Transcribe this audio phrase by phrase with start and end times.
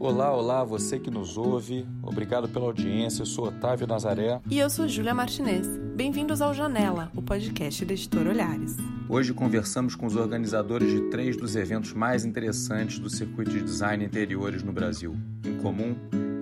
[0.00, 1.84] Olá, olá, você que nos ouve.
[2.04, 3.22] Obrigado pela audiência.
[3.22, 4.40] Eu sou Otávio Nazaré.
[4.48, 5.66] E eu sou Júlia Martinez.
[5.96, 8.76] Bem-vindos ao Janela, o podcast da editora Olhares.
[9.08, 14.04] Hoje conversamos com os organizadores de três dos eventos mais interessantes do circuito de design
[14.04, 15.16] interiores no Brasil.
[15.44, 15.96] Em comum,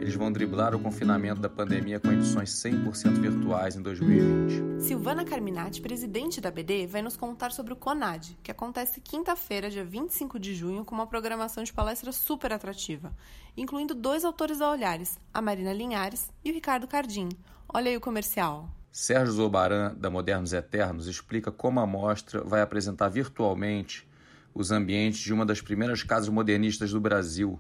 [0.07, 4.81] eles vão driblar o confinamento da pandemia com edições 100% virtuais em 2020.
[4.81, 9.85] Silvana Carminati, presidente da BD, vai nos contar sobre o CONAD, que acontece quinta-feira, dia
[9.85, 13.13] 25 de junho, com uma programação de palestras super atrativa,
[13.57, 17.29] incluindo dois autores da Olhares, a Marina Linhares e o Ricardo Cardim.
[17.69, 18.71] Olha aí o comercial.
[18.93, 24.09] Sérgio Zobaran, da Modernos Eternos, explica como a mostra vai apresentar virtualmente
[24.55, 27.59] os ambientes de uma das primeiras casas modernistas do Brasil,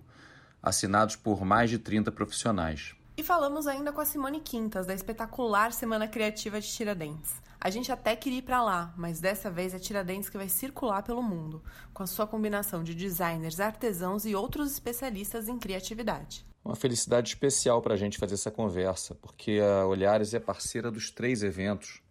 [0.66, 2.92] assinados por mais de 30 profissionais.
[3.16, 7.40] E falamos ainda com a Simone Quintas, da espetacular Semana Criativa de Tiradentes.
[7.60, 11.04] A gente até queria ir para lá, mas dessa vez é Tiradentes que vai circular
[11.04, 11.62] pelo mundo,
[11.94, 16.44] com a sua combinação de designers, artesãos e outros especialistas em criatividade.
[16.64, 21.12] Uma felicidade especial para a gente fazer essa conversa, porque a Olhares é parceira dos
[21.12, 22.02] três eventos,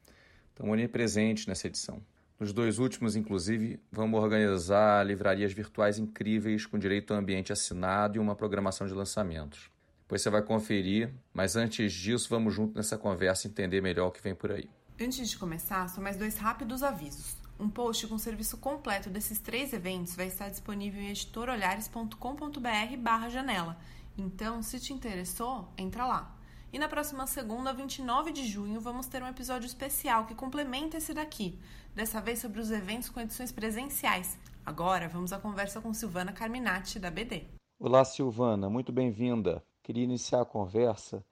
[0.49, 2.01] estão onipresentes nessa edição.
[2.37, 8.19] Nos dois últimos, inclusive, vamos organizar livrarias virtuais incríveis com direito a ambiente assinado e
[8.19, 9.71] uma programação de lançamentos.
[10.01, 14.21] Depois você vai conferir, mas antes disso, vamos junto nessa conversa entender melhor o que
[14.21, 14.69] vem por aí.
[14.99, 17.37] Antes de começar, só mais dois rápidos avisos.
[17.57, 23.29] Um post com o serviço completo desses três eventos vai estar disponível em editorolhares.com.br barra
[23.29, 23.77] janela.
[24.17, 26.34] Então, se te interessou, entra lá.
[26.75, 31.13] E na próxima segunda, 29 de junho, vamos ter um episódio especial que complementa esse
[31.13, 31.57] daqui,
[31.95, 34.37] dessa vez sobre os eventos com edições presenciais.
[34.65, 37.45] Agora vamos à conversa com Silvana Carminati, da BD.
[37.79, 39.63] Olá, Silvana, muito bem-vinda.
[39.81, 41.23] Queria iniciar a conversa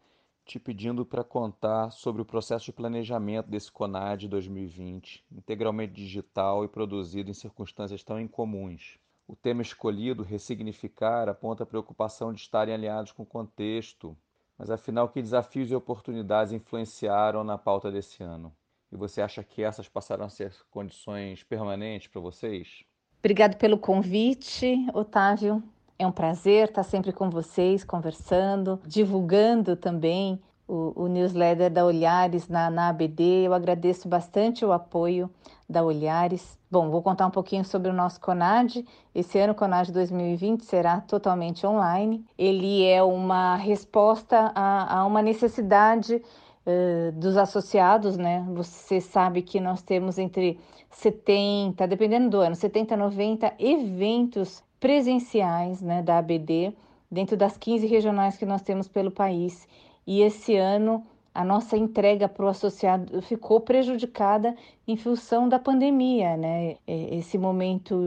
[0.45, 6.69] te pedindo para contar sobre o processo de planejamento desse CONAD 2020, integralmente digital e
[6.69, 8.97] produzido em circunstâncias tão incomuns.
[9.27, 14.17] O tema escolhido, ressignificar, aponta a preocupação de estarem alinhados com o contexto,
[14.57, 18.53] mas afinal, que desafios e oportunidades influenciaram na pauta desse ano?
[18.91, 22.83] E você acha que essas passaram a ser condições permanentes para vocês?
[23.19, 25.63] Obrigado pelo convite, Otávio.
[25.97, 32.47] É um prazer estar sempre com vocês, conversando, divulgando também o, o newsletter da Olhares
[32.47, 33.45] na, na ABD.
[33.45, 35.29] Eu agradeço bastante o apoio
[35.69, 36.57] da Olhares.
[36.73, 38.83] Bom, vou contar um pouquinho sobre o nosso CONAD.
[39.13, 42.25] Esse ano, o CONAD 2020 será totalmente online.
[42.35, 48.43] Ele é uma resposta a, a uma necessidade uh, dos associados, né?
[48.55, 56.01] Você sabe que nós temos entre 70, dependendo do ano, 70 90 eventos presenciais né,
[56.01, 56.73] da ABD
[57.11, 59.67] dentro das 15 regionais que nós temos pelo país.
[60.07, 64.55] E esse ano a nossa entrega para o associado ficou prejudicada
[64.87, 66.77] em função da pandemia, né?
[66.85, 67.99] Esse momento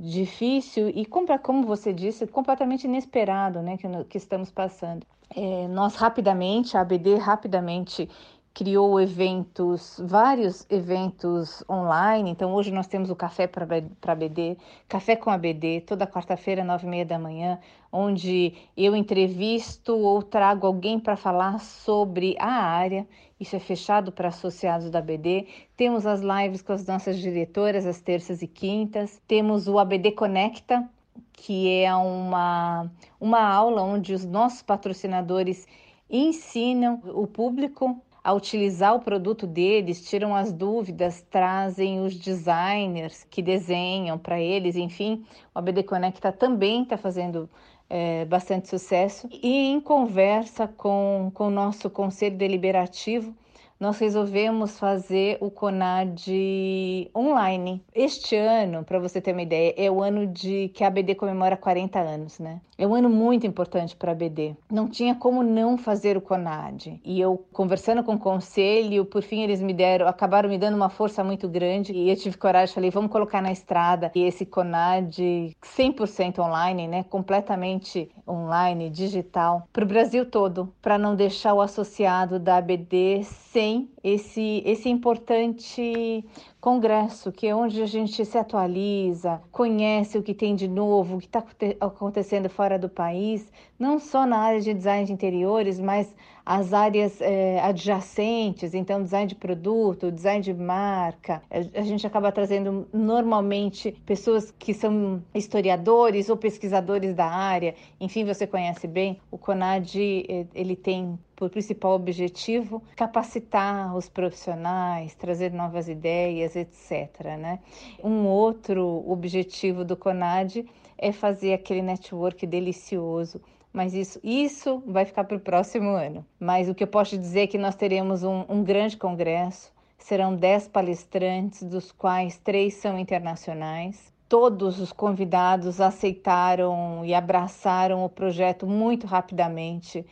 [0.00, 3.76] difícil e, como você disse, completamente inesperado, né?
[3.76, 5.06] Que, que estamos passando.
[5.34, 8.08] É, nós rapidamente, a ABD rapidamente
[8.54, 12.30] criou eventos, vários eventos online.
[12.30, 14.58] Então, hoje nós temos o Café para BD,
[14.88, 17.58] Café com a BD, toda quarta-feira, nove e meia da manhã,
[17.90, 23.06] onde eu entrevisto ou trago alguém para falar sobre a área.
[23.40, 25.46] Isso é fechado para associados da BD.
[25.76, 29.20] Temos as lives com as nossas diretoras, às terças e quintas.
[29.26, 30.88] Temos o ABD Conecta,
[31.32, 35.66] que é uma, uma aula onde os nossos patrocinadores
[36.08, 43.42] ensinam o público a utilizar o produto deles, tiram as dúvidas, trazem os designers que
[43.42, 45.24] desenham para eles, enfim,
[45.54, 47.50] o ABD Conecta também está fazendo
[47.90, 49.28] é, bastante sucesso.
[49.30, 53.34] E em conversa com, com o nosso conselho deliberativo,
[53.78, 57.84] nós resolvemos fazer o CONAD online.
[57.94, 61.56] Este ano, para você ter uma ideia, é o ano de que a ABD comemora
[61.56, 62.60] 40 anos, né?
[62.78, 64.56] É um ano muito importante para a ABD.
[64.70, 67.00] Não tinha como não fazer o CONAD.
[67.04, 70.88] E eu conversando com o conselho, por fim eles me deram, acabaram me dando uma
[70.88, 76.38] força muito grande e eu tive coragem, falei, vamos colocar na estrada esse CONAD 100%
[76.38, 77.04] online, né?
[77.04, 83.71] Completamente online, digital, para o Brasil todo, para não deixar o associado da ABD sem
[84.02, 86.24] esse, esse importante
[86.60, 91.18] congresso, que é onde a gente se atualiza, conhece o que tem de novo, o
[91.18, 91.44] que está
[91.80, 97.20] acontecendo fora do país, não só na área de design de interiores, mas as áreas
[97.20, 101.42] é, adjacentes, então design de produto, design de marca.
[101.50, 107.74] A gente acaba trazendo normalmente pessoas que são historiadores ou pesquisadores da área.
[108.00, 115.14] Enfim, você conhece bem, o CONAD eh, ele tem por principal objetivo capacitar os profissionais,
[115.14, 117.36] trazer novas ideias, etc.
[117.38, 117.58] Né?
[118.02, 120.64] Um outro objetivo do CONAD
[120.96, 123.40] é fazer aquele network delicioso.
[123.72, 126.24] Mas isso, isso vai ficar para o próximo ano.
[126.38, 129.72] Mas o que eu posso dizer é que nós teremos um, um grande congresso.
[129.98, 134.12] Serão dez palestrantes, dos quais três são internacionais.
[134.28, 140.04] Todos os convidados aceitaram e abraçaram o projeto muito rapidamente.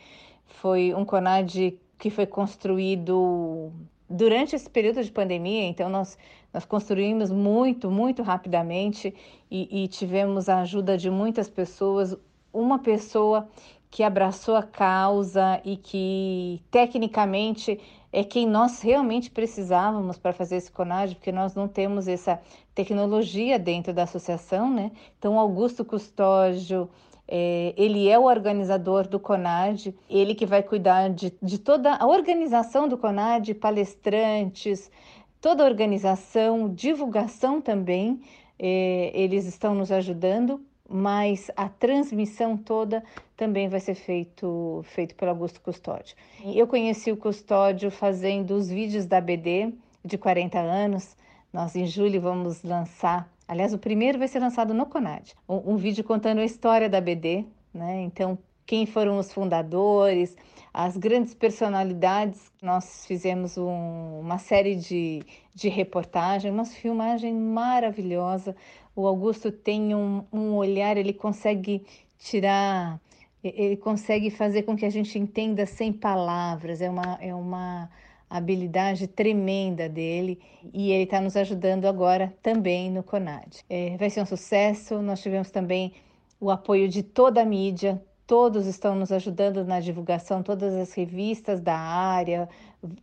[0.45, 3.71] Foi um CONAD que foi construído
[4.09, 6.17] durante esse período de pandemia, então nós,
[6.53, 9.13] nós construímos muito, muito rapidamente
[9.49, 12.15] e, e tivemos a ajuda de muitas pessoas.
[12.53, 13.47] Uma pessoa
[13.89, 17.79] que abraçou a causa e que tecnicamente
[18.11, 22.41] é quem nós realmente precisávamos para fazer esse CONAD, porque nós não temos essa
[22.73, 24.91] tecnologia dentro da associação, né?
[25.17, 26.89] Então, Augusto Custódio,
[27.27, 32.05] é, ele é o organizador do CONAD, ele que vai cuidar de, de toda a
[32.05, 34.91] organização do CONAD, palestrantes,
[35.39, 38.21] toda a organização, divulgação também,
[38.59, 40.61] é, eles estão nos ajudando,
[40.91, 43.03] mas a transmissão toda
[43.37, 46.15] também vai ser feito, feito pelo Augusto Custódio.
[46.43, 49.73] Eu conheci o Custódio fazendo os vídeos da BD
[50.03, 51.15] de 40 anos,
[51.53, 55.75] nós em julho vamos lançar Aliás, o primeiro vai ser lançado no Conad, um, um
[55.75, 57.43] vídeo contando a história da BD,
[57.73, 58.01] né?
[58.03, 60.37] Então, quem foram os fundadores,
[60.73, 62.49] as grandes personalidades.
[62.61, 65.21] Nós fizemos um, uma série de,
[65.53, 68.55] de reportagens, uma filmagem maravilhosa.
[68.95, 71.85] O Augusto tem um, um olhar, ele consegue
[72.19, 72.99] tirar,
[73.43, 76.81] ele consegue fazer com que a gente entenda sem palavras.
[76.81, 77.89] É uma, é uma
[78.29, 80.39] habilidade tremenda dele
[80.73, 83.65] e ele está nos ajudando agora também no CONAD.
[83.69, 85.01] É, vai ser um sucesso.
[85.01, 85.93] Nós tivemos também
[86.39, 91.59] o apoio de toda a mídia, todos estão nos ajudando na divulgação, todas as revistas
[91.59, 92.47] da área,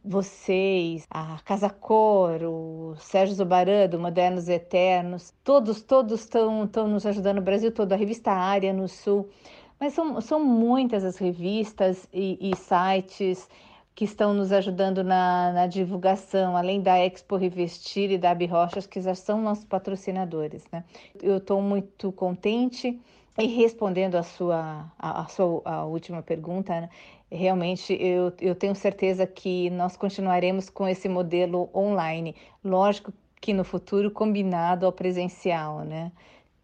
[0.03, 7.05] vocês, a Casa Cor, o Sérgio Zobaran, do Modernos Eternos, todos, todos estão, estão nos
[7.05, 9.29] ajudando, o Brasil todo, a revista Área no Sul.
[9.79, 13.51] Mas são, são muitas as revistas e, e sites
[13.95, 18.87] que estão nos ajudando na, na, divulgação, além da Expo Revestir e da Abi Rochas,
[18.87, 20.65] que já são nossos patrocinadores.
[20.73, 20.85] Né?
[21.23, 22.99] Eu estou muito contente
[23.39, 26.91] e respondendo a sua, a, a sua a última pergunta, né?
[27.31, 32.35] realmente eu, eu tenho certeza que nós continuaremos com esse modelo online.
[32.65, 36.11] Lógico que no futuro combinado ao presencial, né?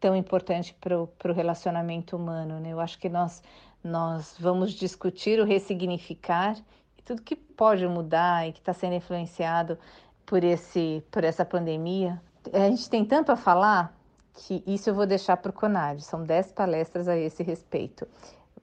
[0.00, 2.72] Tão importante para o relacionamento humano, né?
[2.72, 3.42] Eu acho que nós,
[3.82, 6.56] nós vamos discutir o ressignificar
[7.04, 9.78] tudo que pode mudar e que está sendo influenciado
[10.24, 12.20] por, esse, por essa pandemia.
[12.52, 13.94] A gente tem tanto a falar
[14.34, 16.02] que isso eu vou deixar para o CONAD.
[16.02, 18.06] São dez palestras a esse respeito.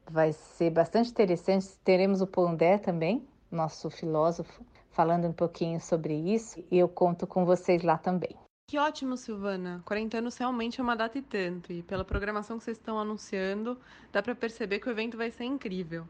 [0.10, 1.68] Vai ser bastante interessante.
[1.84, 6.64] Teremos o Pondé também, nosso filósofo, falando um pouquinho sobre isso.
[6.70, 8.36] E eu conto com vocês lá também.
[8.68, 9.82] Que ótimo, Silvana.
[9.86, 11.72] 40 anos realmente é uma data e tanto.
[11.72, 13.78] E pela programação que vocês estão anunciando,
[14.12, 16.08] dá para perceber que o evento vai ser incrível.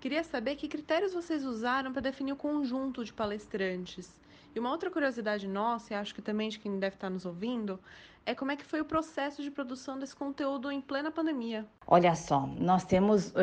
[0.00, 4.12] Queria saber que critérios vocês usaram para definir o conjunto de palestrantes.
[4.54, 7.78] E uma outra curiosidade nossa, e acho que também de quem deve estar nos ouvindo,
[8.26, 11.66] é como é que foi o processo de produção desse conteúdo em plena pandemia.
[11.86, 13.34] Olha só, nós temos uh,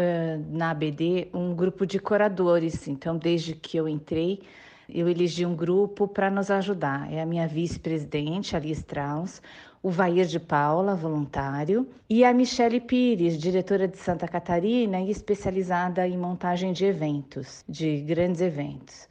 [0.50, 4.42] na ABD um grupo de curadores, então desde que eu entrei,
[4.88, 7.12] eu elegi um grupo para nos ajudar.
[7.12, 9.42] É a minha vice-presidente, Ali Strauss,
[9.84, 16.08] o Vair de Paula, voluntário, e a Michele Pires, diretora de Santa Catarina e especializada
[16.08, 19.08] em montagem de eventos, de grandes eventos.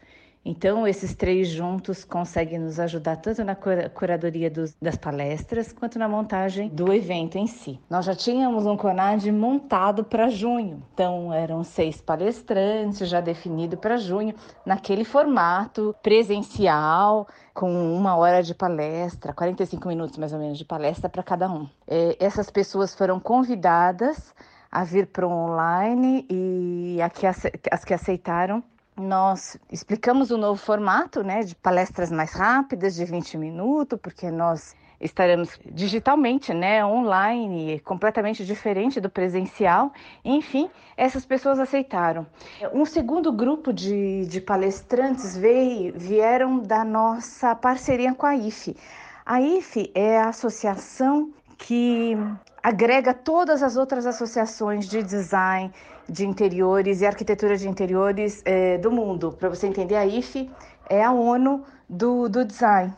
[0.48, 6.08] Então, esses três juntos conseguem nos ajudar tanto na curadoria dos, das palestras quanto na
[6.08, 7.80] montagem do evento em si.
[7.90, 13.96] Nós já tínhamos um CONAD montado para junho, então eram seis palestrantes já definido para
[13.96, 20.64] junho, naquele formato presencial, com uma hora de palestra, 45 minutos mais ou menos de
[20.64, 21.68] palestra para cada um.
[21.88, 24.32] É, essas pessoas foram convidadas
[24.70, 28.62] a vir para o online e as que aceitaram
[28.96, 34.74] nós explicamos o novo formato, né, de palestras mais rápidas, de 20 minutos, porque nós
[35.00, 39.92] estaremos digitalmente, né, online, completamente diferente do presencial.
[40.24, 42.26] Enfim, essas pessoas aceitaram.
[42.72, 48.76] Um segundo grupo de, de palestrantes veio, vieram da nossa parceria com a IFE.
[49.24, 52.16] A IFE é a associação que
[52.62, 55.72] agrega todas as outras associações de design,
[56.08, 59.32] de interiores e arquitetura de interiores é, do mundo.
[59.32, 60.50] Para você entender, a IFE
[60.88, 62.92] é a ONU do, do design.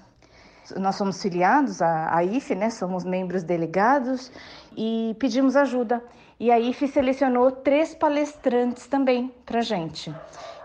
[0.76, 2.70] Nós somos filiados à, à IFE, né?
[2.70, 4.30] somos membros delegados
[4.76, 6.02] e pedimos ajuda.
[6.38, 10.14] E a IFE selecionou três palestrantes também para gente.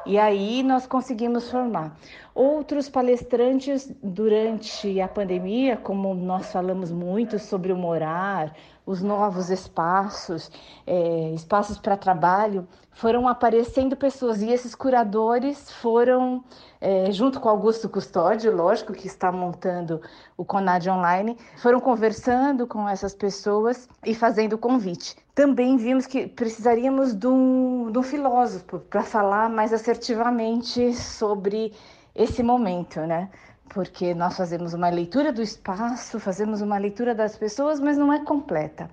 [0.05, 1.97] E aí nós conseguimos formar.
[2.35, 8.53] Outros palestrantes durante a pandemia, como nós falamos muito sobre o morar,
[8.85, 10.51] os novos espaços,
[10.85, 16.43] é, espaços para trabalho, foram aparecendo pessoas e esses curadores foram,
[16.79, 20.01] é, junto com Augusto Custódio, lógico, que está montando
[20.37, 25.15] o Conad Online, foram conversando com essas pessoas e fazendo convite.
[25.33, 31.73] Também vimos que precisaríamos de um, de um filósofo para falar mais assertivamente sobre
[32.13, 33.29] esse momento, né?
[33.73, 38.23] Porque nós fazemos uma leitura do espaço, fazemos uma leitura das pessoas, mas não é
[38.23, 38.89] completa.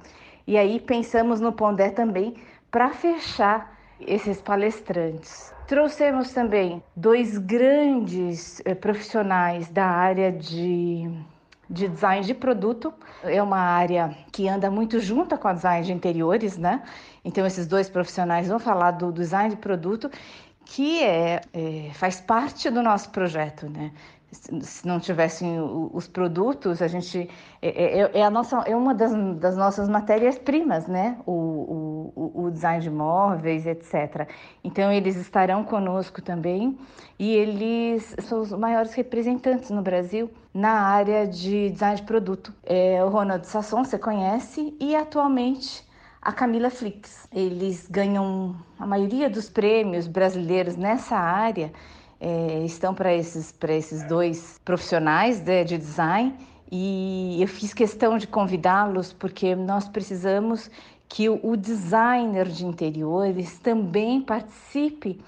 [0.46, 2.34] E aí pensamos no Pondé também
[2.70, 5.52] para fechar esses palestrantes.
[5.66, 11.08] Trouxemos também dois grandes eh, profissionais da área de,
[11.68, 12.92] de design de produto.
[13.22, 16.82] É uma área que anda muito junta com a design de interiores, né?
[17.25, 20.10] Então, esses dois profissionais vão falar do design de produto,
[20.64, 23.92] que é, é faz parte do nosso projeto, né?
[24.32, 25.58] Se não tivessem
[25.92, 27.28] os produtos, a gente
[27.60, 31.18] é, é, é a nossa é uma das, das nossas matérias primas, né?
[31.26, 34.28] O, o, o, design de móveis, etc.
[34.62, 36.78] Então eles estarão conosco também
[37.18, 42.54] e eles são os maiores representantes no Brasil na área de design de produto.
[42.64, 45.84] É, o Ronald Sasson, você conhece, e atualmente
[46.22, 47.26] a Camila Flix.
[47.32, 51.72] Eles ganham a maioria dos prêmios brasileiros nessa área
[52.20, 56.34] é, estão para esses, esses dois profissionais de, de design
[56.70, 60.70] e eu fiz questão de convidá-los porque nós precisamos
[61.08, 65.20] que o, designer de interiores também participe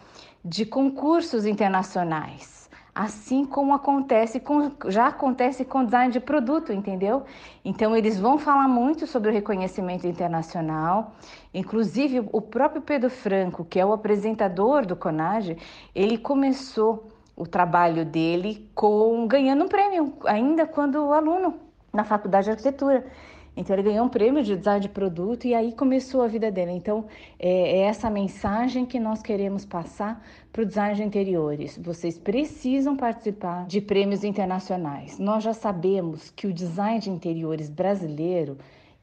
[0.44, 2.62] de concursos internacionais
[2.94, 7.24] assim como acontece com, já acontece com design de produto, entendeu?
[7.64, 11.14] Então eles vão falar muito sobre o reconhecimento internacional.
[11.54, 15.56] Inclusive o próprio Pedro Franco, que é o apresentador do Conage,
[15.94, 21.54] ele começou o trabalho dele com ganhando um prêmio ainda quando aluno
[21.92, 23.04] na faculdade de arquitetura.
[23.54, 26.72] Então ele ganhou um prêmio de design de produto e aí começou a vida dele.
[26.72, 27.04] Então
[27.38, 31.78] é, é essa mensagem que nós queremos passar para o design de interiores.
[31.78, 35.18] Vocês precisam participar de prêmios internacionais.
[35.18, 38.56] Nós já sabemos que o design de interiores brasileiro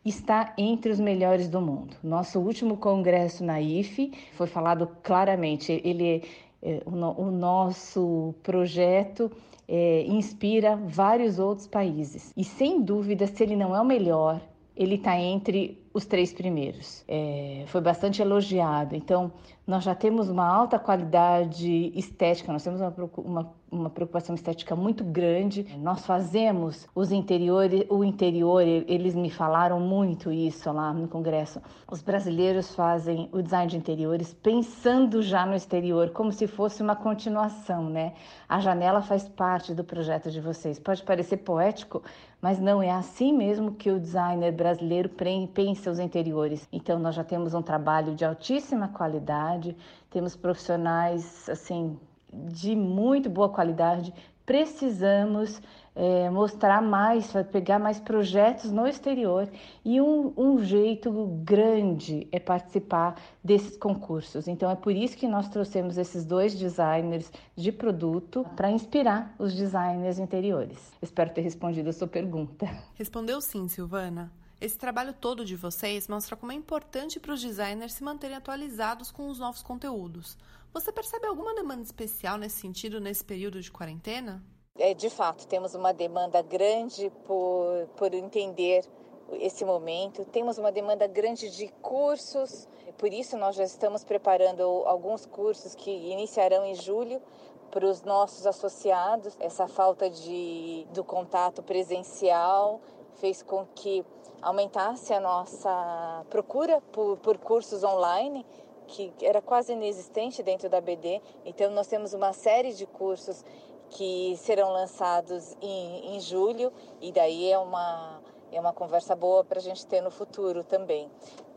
[0.09, 1.95] está entre os melhores do mundo.
[2.03, 5.81] Nosso último congresso na IFE foi falado claramente.
[5.83, 6.23] Ele
[6.61, 9.31] é, o, o nosso projeto
[9.67, 12.33] é, inspira vários outros países.
[12.35, 14.41] E sem dúvida, se ele não é o melhor,
[14.75, 17.03] ele está entre os três primeiros.
[17.07, 18.95] É, foi bastante elogiado.
[18.95, 19.31] Então,
[19.69, 25.03] nós já temos uma alta qualidade estética, nós temos uma, uma, uma, preocupação estética muito
[25.03, 25.63] grande.
[25.77, 31.61] Nós fazemos os interiores, o interior, eles me falaram muito isso lá no congresso.
[31.87, 36.95] Os brasileiros fazem o design de interiores pensando já no exterior, como se fosse uma
[36.95, 38.13] continuação, né?
[38.47, 40.79] A janela faz parte do projeto de vocês.
[40.79, 42.01] Pode parecer poético,
[42.41, 45.09] mas não é assim mesmo que o designer brasileiro
[45.53, 46.67] pensa os interiores.
[46.71, 49.75] Então nós já temos um trabalho de altíssima qualidade,
[50.09, 51.97] temos profissionais assim
[52.31, 54.13] de muito boa qualidade.
[54.45, 55.61] Precisamos
[55.95, 59.49] é, mostrar mais, pegar mais projetos no exterior
[59.83, 61.11] e um, um jeito
[61.43, 64.47] grande é participar desses concursos.
[64.47, 69.53] Então é por isso que nós trouxemos esses dois designers de produto para inspirar os
[69.53, 70.93] designers interiores.
[71.01, 72.65] Espero ter respondido a sua pergunta.
[72.95, 74.31] Respondeu sim, Silvana.
[74.61, 79.11] Esse trabalho todo de vocês mostra como é importante para os designers se manterem atualizados
[79.11, 80.37] com os novos conteúdos.
[80.73, 84.43] Você percebe alguma demanda especial nesse sentido nesse período de quarentena?
[84.79, 88.85] é, de fato, temos uma demanda grande por, por entender
[89.33, 90.23] esse momento.
[90.25, 95.91] Temos uma demanda grande de cursos, por isso nós já estamos preparando alguns cursos que
[95.91, 97.21] iniciarão em julho
[97.69, 99.35] para os nossos associados.
[99.39, 102.81] Essa falta de, do contato presencial
[103.15, 104.05] fez com que
[104.41, 108.45] aumentasse a nossa procura por, por cursos online,
[108.87, 111.21] que era quase inexistente dentro da BD.
[111.45, 113.43] Então, nós temos uma série de cursos
[113.89, 119.59] que serão lançados em, em julho e daí é uma, é uma conversa boa para
[119.59, 121.09] a gente ter no futuro também.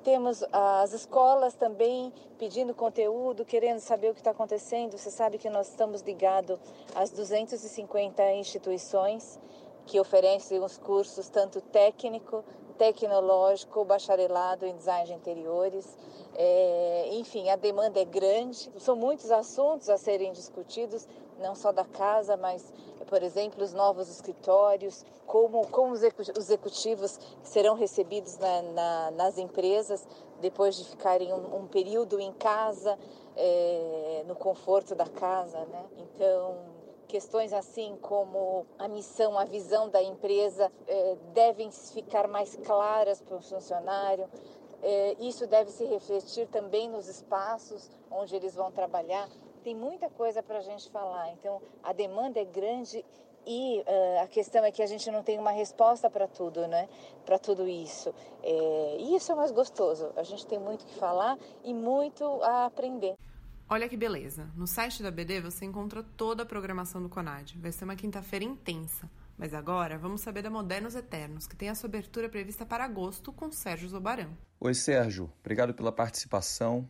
[0.02, 4.98] Temos as escolas também pedindo conteúdo, querendo saber o que está acontecendo.
[4.98, 6.58] Você sabe que nós estamos ligados
[6.94, 9.38] às 250 instituições
[9.86, 12.44] que oferecem os cursos tanto técnico,
[12.82, 15.96] tecnológico, bacharelado em design de interiores.
[16.34, 21.06] É, enfim, a demanda é grande, são muitos assuntos a serem discutidos,
[21.38, 22.72] não só da casa, mas,
[23.06, 30.04] por exemplo, os novos escritórios, como, como os executivos serão recebidos na, na, nas empresas
[30.40, 32.98] depois de ficarem um, um período em casa,
[33.36, 35.84] é, no conforto da casa, né?
[35.98, 36.71] Então,
[37.12, 43.36] questões assim como a missão, a visão da empresa é, devem ficar mais claras para
[43.36, 44.26] o funcionário.
[44.82, 49.28] É, isso deve se refletir também nos espaços onde eles vão trabalhar.
[49.62, 51.30] Tem muita coisa para a gente falar.
[51.32, 53.04] Então, a demanda é grande
[53.46, 56.88] e uh, a questão é que a gente não tem uma resposta para tudo, né?
[57.26, 58.14] Para tudo isso.
[58.42, 60.10] É, e isso é mais gostoso.
[60.16, 63.14] A gente tem muito que falar e muito a aprender.
[63.72, 64.50] Olha que beleza!
[64.54, 67.54] No site da BD você encontra toda a programação do Conad.
[67.56, 69.10] Vai ser uma quinta-feira intensa.
[69.38, 73.32] Mas agora vamos saber da Modernos Eternos, que tem a sua abertura prevista para agosto
[73.32, 74.36] com Sérgio Zobarão.
[74.60, 75.32] Oi, Sérgio.
[75.40, 76.86] Obrigado pela participação.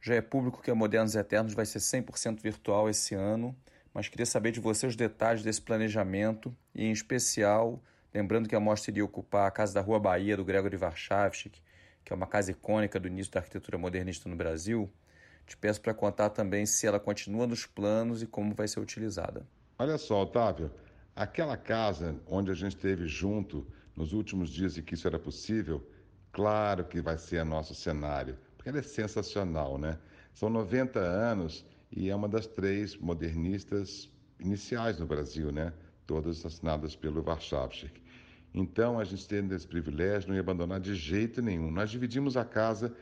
[0.00, 3.52] Já é público que a Modernos Eternos vai ser 100% virtual esse ano,
[3.92, 7.82] mas queria saber de você os detalhes desse planejamento e, em especial,
[8.14, 11.60] lembrando que a mostra iria ocupar a Casa da Rua Bahia do Gregory Warchavchik,
[12.04, 14.88] que é uma casa icônica do início da arquitetura modernista no Brasil.
[15.50, 19.44] Te peço para contar também se ela continua nos planos e como vai ser utilizada.
[19.76, 20.70] Olha só, Otávio,
[21.14, 25.86] Aquela casa onde a gente esteve junto nos últimos dias e que isso era possível,
[26.32, 29.98] claro que vai ser nosso cenário, porque ela é sensacional, né?
[30.32, 35.72] São 90 anos e é uma das três modernistas iniciais no Brasil, né?
[36.06, 37.90] Todas assinadas pelo Warszawski.
[38.54, 41.70] Então, a gente tendo esse privilégio, não ia abandonar de jeito nenhum.
[41.70, 42.94] Nós dividimos a casa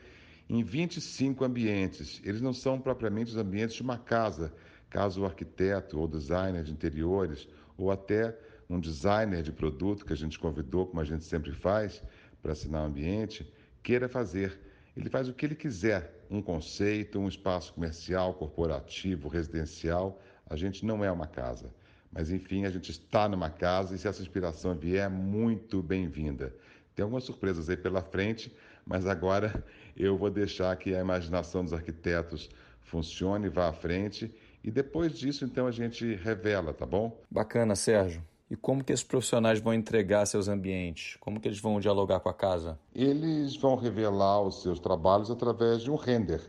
[0.49, 2.21] em 25 ambientes.
[2.25, 4.53] Eles não são propriamente os ambientes de uma casa,
[4.89, 8.37] caso o arquiteto ou designer de interiores ou até
[8.69, 12.03] um designer de produto que a gente convidou, como a gente sempre faz,
[12.43, 13.51] para assinar o ambiente,
[13.83, 14.59] queira fazer.
[14.97, 20.21] Ele faz o que ele quiser, um conceito, um espaço comercial, corporativo, residencial.
[20.49, 21.73] A gente não é uma casa.
[22.11, 26.55] Mas, enfim, a gente está numa casa e se essa inspiração vier, muito bem-vinda.
[26.95, 28.53] Tem algumas surpresas aí pela frente,
[28.89, 29.63] mas agora
[29.97, 32.49] eu vou deixar que a imaginação dos arquitetos
[32.81, 37.19] funcione, vá à frente e depois disso, então, a gente revela, tá bom?
[37.31, 38.23] Bacana, Sérgio.
[38.51, 41.17] E como que esses profissionais vão entregar seus ambientes?
[41.21, 42.79] Como que eles vão dialogar com a casa?
[42.95, 46.41] Eles vão revelar os seus trabalhos através de um render.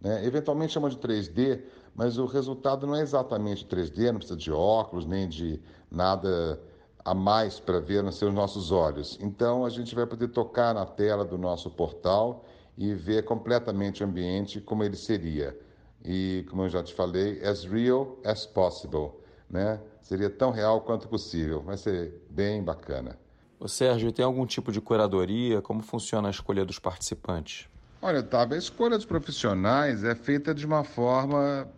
[0.00, 0.24] Né?
[0.26, 1.62] Eventualmente chamam de 3D,
[1.94, 6.60] mas o resultado não é exatamente 3D, não precisa de óculos, nem de nada
[7.06, 9.16] a mais para ver nos seus nossos olhos.
[9.22, 12.44] Então a gente vai poder tocar na tela do nosso portal
[12.76, 15.56] e ver completamente o ambiente como ele seria
[16.04, 19.10] e, como eu já te falei, as real as possible,
[19.48, 19.80] né?
[20.02, 21.62] Seria tão real quanto possível.
[21.62, 23.16] Vai ser bem bacana.
[23.58, 25.62] O Sérgio, tem algum tipo de curadoria?
[25.62, 27.68] Como funciona a escolha dos participantes?
[28.02, 31.68] Olha, Otávio, a escolha dos profissionais é feita de uma forma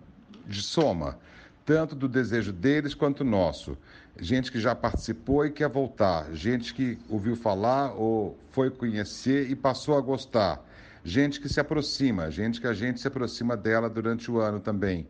[0.47, 1.19] de soma,
[1.65, 3.77] tanto do desejo deles quanto nosso.
[4.21, 9.55] Gente que já participou e quer voltar, gente que ouviu falar ou foi conhecer e
[9.55, 10.65] passou a gostar
[11.09, 15.07] gente que se aproxima, gente que a gente se aproxima dela durante o ano também.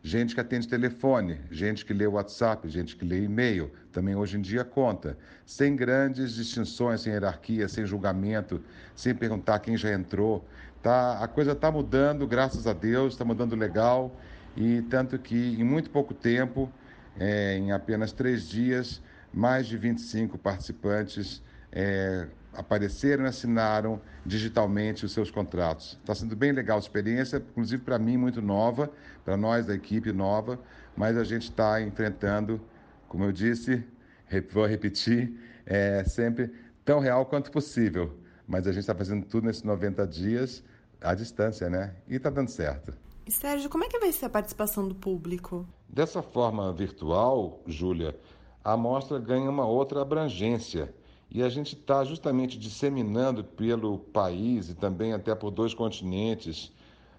[0.00, 4.40] Gente que atende telefone, gente que lê WhatsApp, gente que lê e-mail, também hoje em
[4.40, 5.18] dia conta.
[5.44, 8.60] Sem grandes distinções, sem hierarquia, sem julgamento,
[8.94, 10.46] sem perguntar quem já entrou.
[10.82, 14.14] Tá, a coisa está mudando, graças a Deus, está mudando legal.
[14.56, 16.70] E tanto que em muito pouco tempo,
[17.18, 19.02] é, em apenas três dias,
[19.32, 25.98] mais de 25 participantes é, apareceram e assinaram digitalmente os seus contratos.
[26.00, 28.90] Está sendo bem legal a experiência, inclusive para mim muito nova,
[29.24, 30.58] para nós da equipe nova,
[30.96, 32.60] mas a gente está enfrentando,
[33.08, 33.84] como eu disse,
[34.52, 35.32] vou repetir,
[35.66, 36.52] é sempre
[36.84, 38.18] tão real quanto possível.
[38.46, 40.64] Mas a gente está fazendo tudo nesses 90 dias
[41.00, 41.94] à distância, né?
[42.08, 42.94] E está dando certo.
[43.26, 45.68] E Sérgio, como é que vai ser a participação do público?
[45.88, 48.14] Dessa forma virtual, Júlia,
[48.62, 50.94] a amostra ganha uma outra abrangência.
[51.30, 56.72] E a gente está justamente disseminando pelo país e também até por dois continentes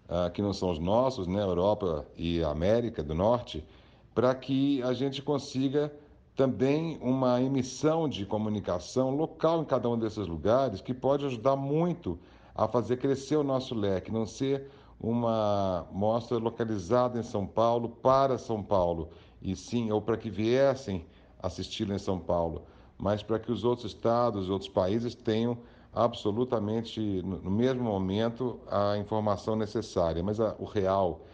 [0.07, 3.65] uh, que não são os nossos, né, Europa e América do Norte,
[4.13, 5.91] para que a gente consiga
[6.35, 12.17] também uma emissão de comunicação local em cada um desses lugares que pode ajudar muito
[12.55, 18.37] a fazer crescer o nosso leque, não ser uma mostra localizada em São Paulo para
[18.37, 19.09] São Paulo,
[19.41, 21.05] e sim, ou para que viessem
[21.41, 22.63] assisti-la em São Paulo
[22.99, 25.57] mas para que os outros estados, outros países tenham
[25.93, 30.21] absolutamente no mesmo momento a informação necessária.
[30.21, 31.25] Mas a, o real,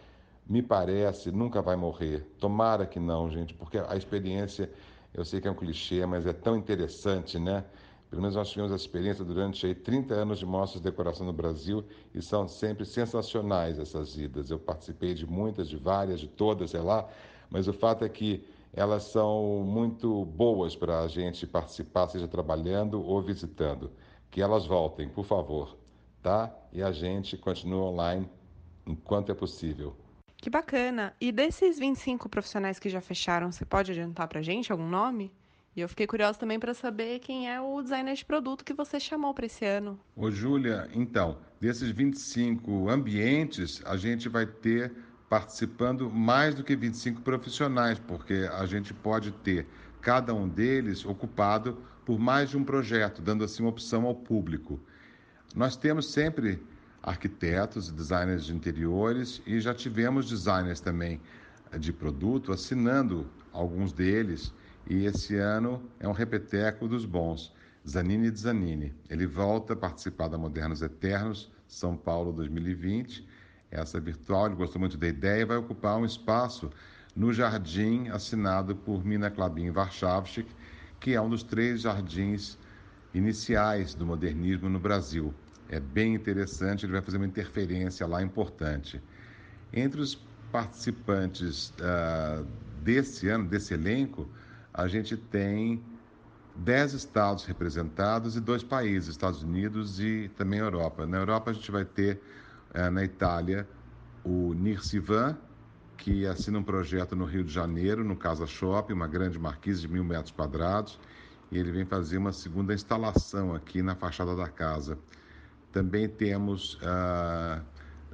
[0.46, 2.20] me parece, nunca vai morrer.
[2.38, 4.70] Tomara que não, gente, porque a experiência,
[5.12, 7.64] eu sei que é um clichê, mas é tão interessante, né?
[8.08, 11.32] Pelo menos nós tivemos essa experiência durante aí, 30 anos de mostras de decoração no
[11.32, 14.50] Brasil e são sempre sensacionais essas idas.
[14.50, 17.08] Eu participei de muitas, de várias, de todas, sei lá,
[17.50, 23.02] mas o fato é que elas são muito boas para a gente participar, seja trabalhando
[23.02, 23.90] ou visitando.
[24.30, 25.76] Que elas voltem, por favor,
[26.22, 26.54] tá?
[26.72, 28.28] E a gente continua online
[28.86, 29.96] enquanto é possível.
[30.36, 31.14] Que bacana!
[31.20, 35.32] E desses 25 profissionais que já fecharam, você pode adiantar para a gente algum nome?
[35.76, 38.98] E eu fiquei curiosa também para saber quem é o designer de produto que você
[38.98, 40.00] chamou para esse ano.
[40.16, 44.90] Ô, Júlia, então, desses 25 ambientes, a gente vai ter
[45.28, 49.66] participando mais do que 25 profissionais, porque a gente pode ter
[50.00, 54.80] cada um deles ocupado por mais de um projeto, dando assim uma opção ao público.
[55.54, 56.58] Nós temos sempre
[57.02, 61.20] arquitetos, designers de interiores e já tivemos designers também
[61.78, 64.54] de produto assinando alguns deles
[64.88, 67.52] e esse ano é um repeteco dos bons.
[67.88, 68.94] Zanini Zanini.
[69.08, 73.26] Ele volta a participar da Modernos Eternos, São Paulo 2020.
[73.70, 76.70] Essa virtual, ele gostou muito da ideia e vai ocupar um espaço
[77.14, 80.46] no jardim assinado por Mina Klabin Warszawski,
[81.00, 82.58] que é um dos três jardins
[83.14, 85.32] iniciais do modernismo no Brasil.
[85.68, 89.00] É bem interessante, ele vai fazer uma interferência lá importante.
[89.72, 90.14] Entre os
[90.52, 92.46] participantes uh,
[92.82, 94.28] desse ano, desse elenco,
[94.76, 95.82] a gente tem
[96.54, 101.06] dez estados representados e dois países, Estados Unidos e também Europa.
[101.06, 102.20] Na Europa a gente vai ter
[102.74, 103.66] é, na Itália
[104.22, 105.36] o Nirsivan,
[105.96, 109.88] que assina um projeto no Rio de Janeiro, no Casa Shopping, uma grande marquise de
[109.88, 111.00] mil metros quadrados,
[111.50, 114.98] e ele vem fazer uma segunda instalação aqui na fachada da casa.
[115.72, 117.62] Também temos ah,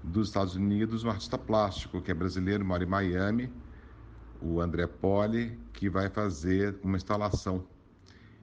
[0.03, 3.51] dos Estados Unidos um artista plástico que é brasileiro, mora em Miami,
[4.43, 7.65] o André Poli, que vai fazer uma instalação.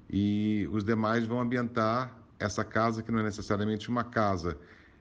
[0.09, 4.57] E os demais vão ambientar essa casa, que não é necessariamente uma casa,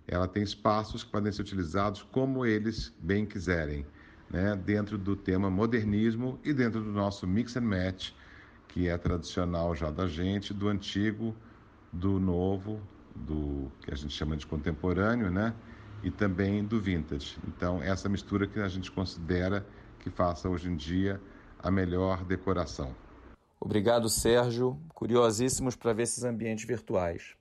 [0.06, 3.86] ela tem espaços que podem ser utilizados como eles bem quiserem,
[4.30, 4.56] né?
[4.56, 8.12] dentro do tema modernismo e dentro do nosso mix and match,
[8.66, 11.36] que é tradicional já da gente, do antigo,
[11.92, 12.80] do novo,
[13.14, 15.54] do que a gente chama de contemporâneo, né?
[16.02, 17.38] E também do vintage.
[17.46, 19.66] Então, essa mistura que a gente considera
[19.98, 21.20] que faça hoje em dia
[21.58, 22.94] a melhor decoração.
[23.60, 24.80] Obrigado, Sérgio.
[24.94, 27.34] Curiosíssimos para ver esses ambientes virtuais.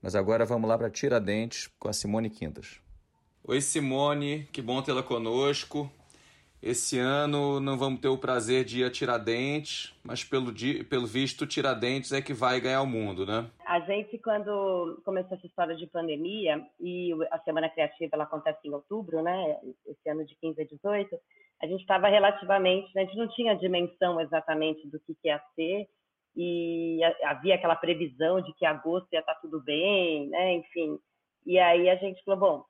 [0.00, 2.80] Mas agora vamos lá para Tiradentes com a Simone Quintas.
[3.42, 5.90] Oi, Simone, que bom tê-la conosco.
[6.62, 10.50] Esse ano não vamos ter o prazer de ir a Tiradentes, mas pelo,
[10.88, 13.50] pelo visto, Tiradentes é que vai ganhar o mundo, né?
[13.66, 18.72] A gente, quando começou essa história de pandemia, e a Semana Criativa ela acontece em
[18.72, 19.58] outubro, né?
[19.86, 21.18] Esse ano de 15 a 18,
[21.62, 25.40] a gente estava relativamente, né, a gente não tinha dimensão exatamente do que, que ia
[25.54, 25.88] ser,
[26.36, 30.98] e havia aquela previsão de que agosto ia estar tá tudo bem, né, enfim.
[31.46, 32.64] E aí a gente falou, bom,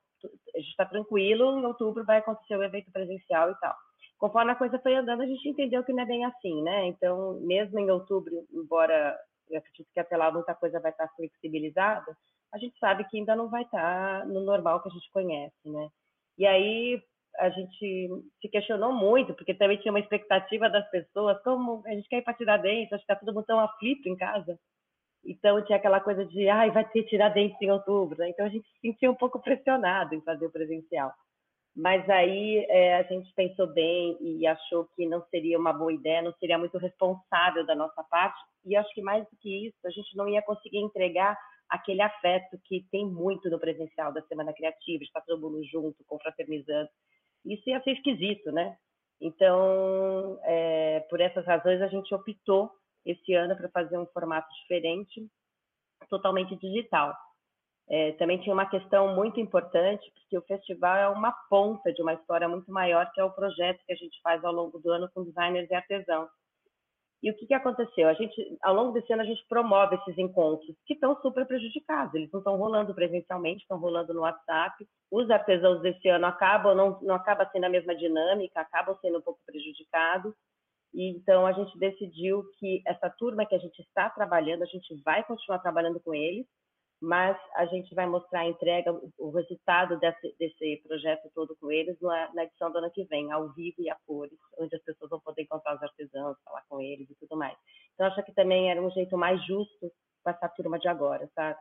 [0.55, 3.75] a gente está tranquilo, em outubro vai acontecer o evento presencial e tal.
[4.17, 6.85] Conforme a coisa foi andando, a gente entendeu que não é bem assim, né?
[6.87, 9.17] Então, mesmo em outubro, embora
[9.49, 12.15] eu acredito que até lá muita coisa vai estar flexibilizada,
[12.53, 15.89] a gente sabe que ainda não vai estar no normal que a gente conhece, né?
[16.37, 17.01] E aí,
[17.39, 18.09] a gente
[18.41, 22.21] se questionou muito, porque também tinha uma expectativa das pessoas, como a gente quer ir
[22.21, 24.57] para Tiradentes, acho que está todo mundo tão aflito em casa.
[25.25, 28.17] Então tinha aquela coisa de, ai, vai ter Tiradentes em outubro.
[28.17, 28.29] Né?
[28.29, 31.11] Então a gente se sentia um pouco pressionado em fazer o presencial.
[31.75, 36.21] Mas aí é, a gente pensou bem e achou que não seria uma boa ideia,
[36.21, 38.39] não seria muito responsável da nossa parte.
[38.63, 41.37] E acho que mais do que isso, a gente não ia conseguir entregar
[41.69, 46.89] aquele afeto que tem muito no presencial da Semana Criativa, estar todo mundo junto, confraternizando
[47.45, 48.77] isso ia ser esquisito, né?
[49.21, 52.71] Então, é, por essas razões, a gente optou
[53.05, 55.27] esse ano para fazer um formato diferente,
[56.09, 57.15] totalmente digital.
[57.87, 62.13] É, também tinha uma questão muito importante, porque o festival é uma ponta de uma
[62.13, 65.09] história muito maior, que é o projeto que a gente faz ao longo do ano
[65.13, 66.29] com designers e artesãos.
[67.23, 68.07] E o que, que aconteceu?
[68.07, 72.13] A gente, ao longo desse ano, a gente promove esses encontros que estão super prejudicados.
[72.13, 74.87] Eles não estão rolando presencialmente, estão rolando no WhatsApp.
[75.11, 79.21] Os artesãos desse ano acabam, não, não acaba sendo a mesma dinâmica, acabam sendo um
[79.21, 80.33] pouco prejudicados.
[80.93, 84.95] E, então, a gente decidiu que essa turma que a gente está trabalhando, a gente
[85.03, 86.45] vai continuar trabalhando com eles,
[87.05, 91.95] mas a gente vai mostrar a entrega, o resultado desse, desse projeto todo com eles
[92.01, 95.11] na, na, edição do ano que vem, ao vivo e a cores, onde as pessoas
[95.11, 97.55] vão poder encontrar os artesãos, falar com eles e tudo mais.
[97.93, 99.91] Então, acho que também era um jeito mais justo
[100.23, 101.59] com essa turma de agora, sabe?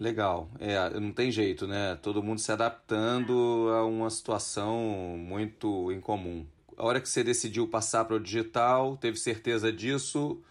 [0.00, 0.48] Legal.
[0.58, 1.96] É, não tem jeito, né?
[2.02, 4.78] Todo mundo se adaptando a uma situação
[5.18, 6.46] muito incomum.
[6.76, 10.42] A hora que você decidiu passar para o digital, teve certeza disso?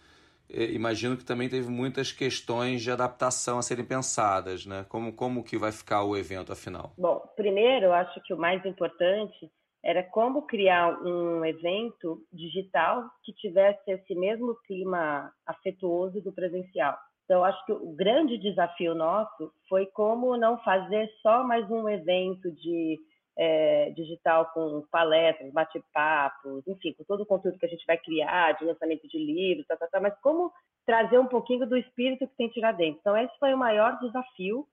[0.48, 4.84] Imagino que também teve muitas questões de adaptação a serem pensadas, né?
[4.88, 6.92] Como, como que vai ficar o evento, afinal?
[6.98, 9.50] Bom, primeiro, eu acho que o mais importante
[9.84, 16.96] era como criar um evento digital que tivesse esse mesmo clima afetuoso do presencial.
[17.24, 22.50] Então, acho que o grande desafio nosso foi como não fazer só mais um evento
[22.52, 22.98] de
[23.36, 28.52] é, digital com palestras, bate-papos, enfim, com todo o conteúdo que a gente vai criar,
[28.52, 30.50] de lançamento de livros, tá, tá, tá, mas como
[30.86, 33.00] trazer um pouquinho do espírito que tem Tiradentes.
[33.00, 34.66] Então, esse foi o maior desafio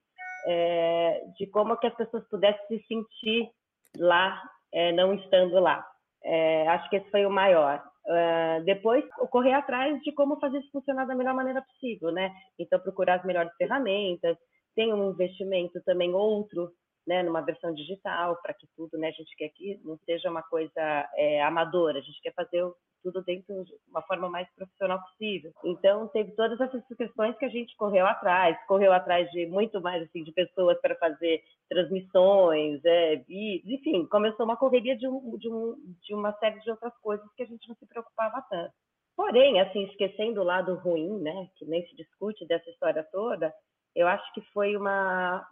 [0.47, 3.49] é, de como que as pessoas pudessem se sentir
[3.97, 5.85] lá, é, não estando lá.
[6.23, 7.83] É, acho que esse foi o maior.
[8.05, 12.33] Uh, depois, correr atrás de como fazer isso funcionar da melhor maneira possível, né?
[12.59, 14.37] Então, procurar as melhores ferramentas,
[14.75, 16.69] tem um investimento também outro
[17.05, 20.43] né, numa versão digital, para que tudo, né, a gente quer que não seja uma
[20.43, 22.63] coisa é, amadora, a gente quer fazer
[23.03, 25.51] tudo dentro de uma forma mais profissional possível.
[25.65, 30.01] Então, teve todas essas questões que a gente correu atrás, correu atrás de muito mais,
[30.03, 35.49] assim, de pessoas para fazer transmissões, é, vídeos, enfim, começou uma correria de, um, de,
[35.49, 38.73] um, de uma série de outras coisas que a gente não se preocupava tanto.
[39.15, 43.53] Porém, assim, esquecendo o lado ruim, né, que nem se discute dessa história toda,
[43.95, 45.45] eu acho que foi uma,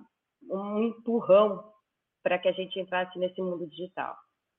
[0.49, 1.71] um empurrão
[2.23, 4.15] para que a gente entrasse nesse mundo digital.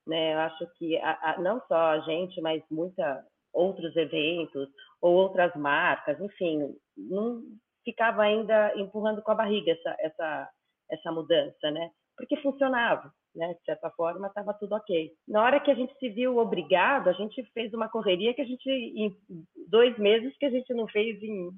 [0.07, 0.35] Né?
[0.35, 4.68] Eu acho que a, a, não só a gente, mas muita outros eventos
[5.01, 7.42] ou outras marcas, enfim, não
[7.85, 10.51] ficava ainda empurrando com a barriga essa essa
[10.90, 11.90] essa mudança, né?
[12.16, 13.55] Porque funcionava, né?
[13.55, 15.12] De certa forma estava tudo ok.
[15.29, 18.47] Na hora que a gente se viu obrigado, a gente fez uma correria que a
[18.47, 19.14] gente em
[19.68, 21.51] dois meses que a gente não fez em,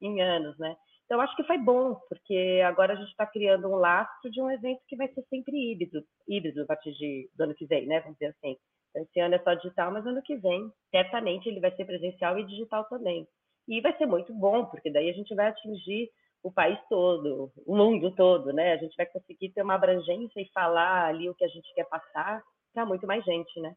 [0.00, 0.76] em anos, né?
[1.10, 4.48] Então, acho que foi bom, porque agora a gente está criando um lastro de um
[4.48, 7.98] evento que vai ser sempre híbrido, híbrido a partir de, do ano que vem, né?
[7.98, 8.56] Vamos dizer assim.
[8.90, 12.38] Então, esse ano é só digital, mas ano que vem, certamente, ele vai ser presencial
[12.38, 13.26] e digital também.
[13.66, 16.08] E vai ser muito bom, porque daí a gente vai atingir
[16.44, 18.74] o país todo, o mundo todo, né?
[18.74, 21.88] A gente vai conseguir ter uma abrangência e falar ali o que a gente quer
[21.88, 22.40] passar
[22.72, 23.74] para muito mais gente, né?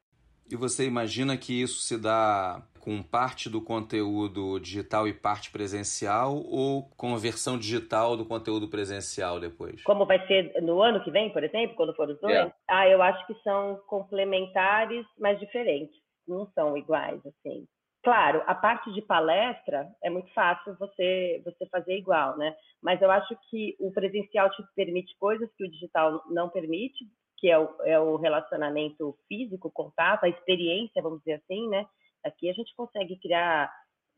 [0.51, 6.35] E você imagina que isso se dá com parte do conteúdo digital e parte presencial
[6.35, 9.81] ou com a versão digital do conteúdo presencial depois?
[9.83, 12.33] Como vai ser no ano que vem, por exemplo, quando for os dois?
[12.33, 12.53] Yeah.
[12.69, 15.95] Ah, eu acho que são complementares, mas diferentes.
[16.27, 17.65] Não são iguais, assim.
[18.03, 22.53] Claro, a parte de palestra é muito fácil você você fazer igual, né?
[22.81, 27.05] Mas eu acho que o presencial te permite coisas que o digital não permite,
[27.43, 31.85] que é o, é o relacionamento físico, contato, a experiência, vamos dizer assim, né?
[32.23, 33.69] Aqui a gente consegue criar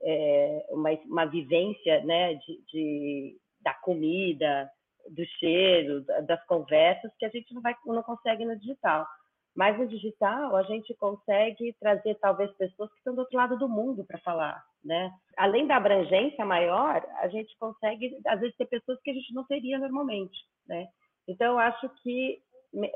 [0.04, 4.70] é, uma, uma vivência, né, de, de, da comida,
[5.10, 9.08] do cheiro, das conversas que a gente não, vai, não consegue no digital.
[9.56, 13.68] Mas no digital a gente consegue trazer talvez pessoas que estão do outro lado do
[13.68, 15.12] mundo para falar, né?
[15.36, 19.44] Além da abrangência maior, a gente consegue às vezes ter pessoas que a gente não
[19.46, 20.88] teria normalmente, né?
[21.28, 22.40] Então eu acho que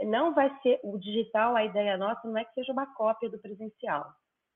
[0.05, 3.39] não vai ser o digital, a ideia nossa não é que seja uma cópia do
[3.39, 4.05] presencial.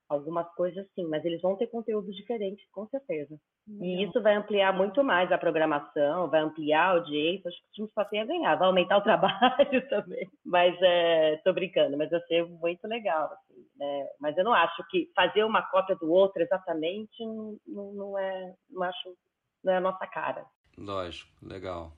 [0.10, 3.40] Algumas coisas sim, mas eles vão ter conteúdos diferentes, com certeza.
[3.80, 7.84] E isso vai ampliar muito mais a programação, vai ampliar a audiência, acho que a
[7.84, 10.30] gente só tem a ganhar, vai aumentar o trabalho também.
[10.46, 14.08] Mas é, tô brincando, mas vai ser muito legal, assim, né?
[14.20, 18.84] Mas eu não acho que fazer uma cópia do outro exatamente não, não é, não
[18.84, 19.16] acho,
[19.64, 20.46] não é a nossa cara.
[20.78, 21.94] Lógico, legal.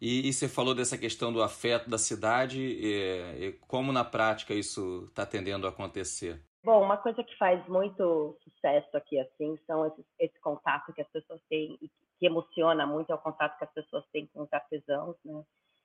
[0.00, 4.52] E, e, você falou dessa questão do afeto da cidade, e, e como na prática
[4.52, 6.42] isso está tendendo a acontecer?
[6.62, 11.08] Bom, uma coisa que faz muito sucesso aqui, assim, são esses, esse contato que as
[11.08, 11.78] pessoas têm
[12.18, 15.42] que emociona muito é o contato que as pessoas têm com os artesãos, né?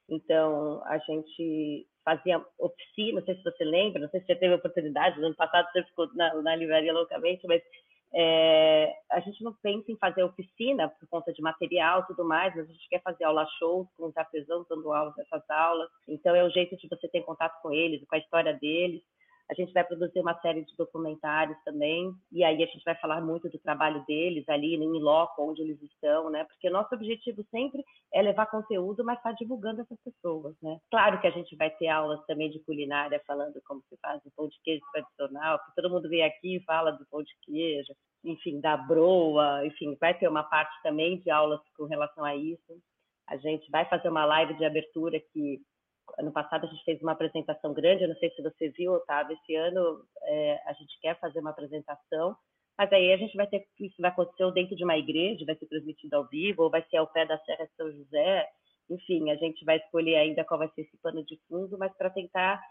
[0.09, 4.55] Então, a gente fazia oficina, não sei se você lembra, não sei se você teve
[4.55, 7.61] oportunidade, no ano passado você ficou na, na livraria loucamente, mas
[8.13, 12.69] é, a gente não pensa em fazer oficina por conta de material tudo mais, mas
[12.69, 15.89] a gente quer fazer aula shows com os artesãos dando aulas nessas aulas.
[16.07, 19.01] Então é o jeito de você ter contato com eles, com a história deles.
[19.51, 23.19] A gente vai produzir uma série de documentários também, e aí a gente vai falar
[23.19, 26.45] muito do trabalho deles ali, em loco, onde eles estão, né?
[26.45, 27.83] Porque nosso objetivo sempre
[28.13, 30.79] é levar conteúdo, mas estar tá divulgando essas pessoas, né?
[30.89, 34.31] Claro que a gente vai ter aulas também de culinária, falando como se faz o
[34.37, 37.93] pão de queijo tradicional, porque todo mundo vem aqui e fala do pão de queijo,
[38.23, 42.81] enfim, da broa, enfim, vai ter uma parte também de aulas com relação a isso.
[43.27, 45.59] A gente vai fazer uma live de abertura que
[46.19, 49.37] ano passado a gente fez uma apresentação grande, eu não sei se você viu, Otávio,
[49.41, 52.35] esse ano é, a gente quer fazer uma apresentação,
[52.77, 55.67] mas aí a gente vai ter, isso vai acontecer dentro de uma igreja, vai ser
[55.67, 58.47] transmitido ao vivo, ou vai ser ao pé da Serra de São José,
[58.89, 62.09] enfim, a gente vai escolher ainda qual vai ser esse pano de fundo, mas para
[62.09, 62.61] tentar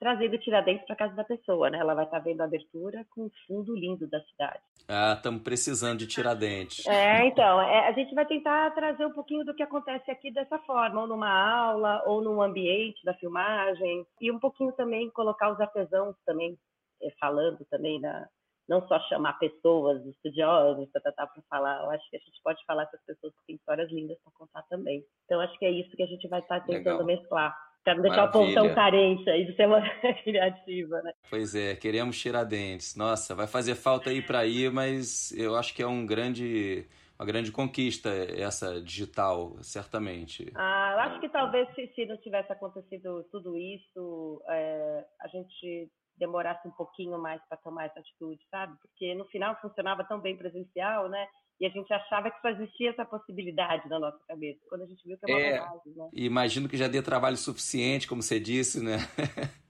[0.00, 1.78] trazendo Tiradentes para casa da pessoa, né?
[1.78, 4.58] Ela vai estar tá vendo a abertura com um fundo lindo da cidade.
[4.88, 6.86] Ah, estamos precisando de Tiradentes.
[6.86, 10.58] É, então, é, a gente vai tentar trazer um pouquinho do que acontece aqui dessa
[10.60, 15.60] forma, ou numa aula, ou num ambiente da filmagem, e um pouquinho também colocar os
[15.60, 16.58] artesãos também
[17.02, 18.26] é, falando também na,
[18.70, 21.82] não só chamar pessoas, estudiosos, tá, tá, tá, para falar.
[21.82, 24.32] Eu acho que a gente pode falar com as pessoas que têm histórias lindas para
[24.32, 25.04] contar também.
[25.24, 27.04] Então, acho que é isso que a gente vai estar tentando Legal.
[27.04, 27.69] mesclar.
[27.86, 28.28] Não deixar Maravilha.
[28.28, 29.80] o povo tão carente aí de ser uma
[30.22, 31.12] criativa, né?
[31.28, 32.94] Pois é, queremos Tiradentes.
[32.94, 36.86] Nossa, vai fazer falta aí para ir, mas eu acho que é um grande
[37.18, 40.50] uma grande conquista essa digital, certamente.
[40.54, 45.90] Ah, eu acho que talvez se, se não tivesse acontecido tudo isso, é, a gente
[46.16, 48.74] demorasse um pouquinho mais para tomar essa atitude, sabe?
[48.80, 51.26] Porque no final funcionava tão bem presencial, né?
[51.60, 54.58] E a gente achava que só existia essa possibilidade na nossa cabeça.
[54.68, 56.08] Quando a gente viu que é uma é, bobagem, né?
[56.14, 58.96] Imagino que já dê trabalho suficiente, como você disse, né?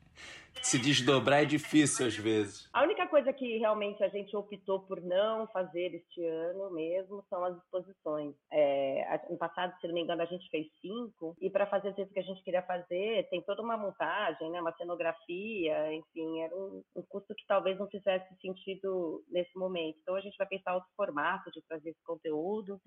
[0.62, 2.68] se desdobrar é difícil às vezes.
[2.72, 7.44] A única coisa que realmente a gente optou por não fazer este ano mesmo são
[7.44, 8.34] as exposições.
[8.52, 11.94] É, no passado, se não me engano, a gente fez cinco, e para fazer o
[11.94, 16.82] que a gente queria fazer, tem toda uma montagem, né, uma cenografia, enfim, era um,
[16.96, 19.98] um custo que talvez não fizesse sentido nesse momento.
[20.02, 22.80] Então a gente vai pensar outro formato de trazer esse conteúdo,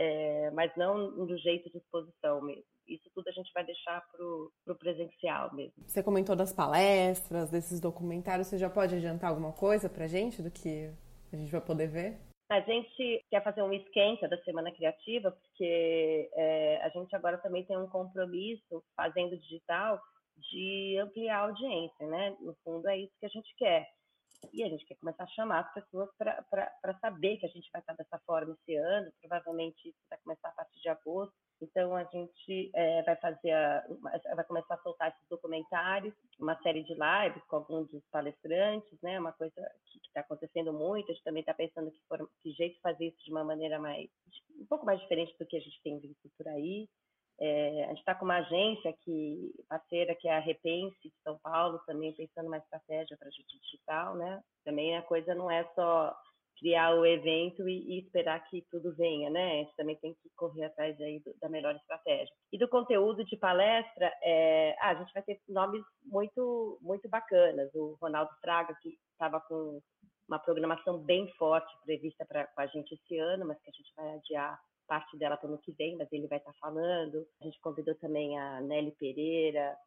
[0.00, 2.64] é, mas não do jeito de exposição mesmo.
[2.88, 5.74] Isso tudo a gente vai deixar para o presencial mesmo.
[5.86, 10.40] Você comentou das palestras, desses documentários, você já pode adiantar alguma coisa para a gente
[10.40, 10.90] do que
[11.30, 12.18] a gente vai poder ver?
[12.50, 17.64] A gente quer fazer um esquenta da Semana Criativa, porque é, a gente agora também
[17.64, 20.00] tem um compromisso, fazendo digital,
[20.50, 22.34] de ampliar a audiência, né?
[22.40, 23.86] No fundo, é isso que a gente quer.
[24.52, 27.80] E a gente quer começar a chamar as pessoas para saber que a gente vai
[27.80, 29.12] estar dessa forma esse ano.
[29.20, 31.34] Provavelmente isso vai começar a partir de agosto.
[31.60, 33.84] Então a gente é, vai fazer, a,
[34.34, 39.20] vai começar a soltar esses documentários, uma série de lives com alguns dos palestrantes, né?
[39.20, 39.54] Uma coisa
[39.86, 41.10] que está acontecendo muito.
[41.10, 44.08] A gente também está pensando que, for, que jeito fazer isso de uma maneira mais,
[44.58, 46.88] um pouco mais diferente do que a gente tem visto por aí.
[47.40, 51.38] É, a gente está com uma agência que, parceira, que é a Repense de São
[51.42, 54.42] Paulo, também pensando uma estratégia para a gente digital, né?
[54.64, 56.14] Também a coisa não é só
[56.58, 59.52] criar o evento e, e, esperar que tudo venha, né?
[59.52, 62.32] A gente também tem que correr atrás aí do, da melhor estratégia.
[62.52, 67.74] E do conteúdo de palestra, é, ah, a gente vai ter nomes muito, muito bacanas.
[67.74, 69.80] O Ronaldo Fraga, que estava com
[70.28, 74.14] uma programação bem forte prevista para a gente esse ano, mas que a gente vai
[74.16, 77.24] adiar parte dela para o ano que vem, mas ele vai estar tá falando.
[77.40, 79.78] A gente convidou também a Nelly Pereira,